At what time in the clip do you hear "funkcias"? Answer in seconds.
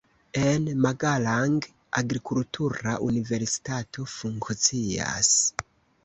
4.15-5.29